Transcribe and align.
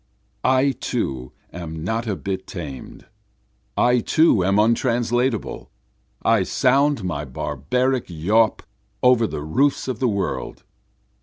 I 0.43 0.71
too 0.71 1.31
am 1.53 1.83
not 1.83 2.07
a 2.07 2.15
bit 2.15 2.47
tamed, 2.47 3.05
I 3.77 3.99
too 3.99 4.43
am 4.43 4.57
untranslatable, 4.57 5.69
I 6.23 6.41
sound 6.41 7.03
my 7.03 7.23
barbaric 7.23 8.05
yawp 8.07 8.63
over 9.03 9.27
the 9.27 9.43
roofs 9.43 9.87
of 9.87 9.99
the 9.99 10.07
world. 10.09 10.63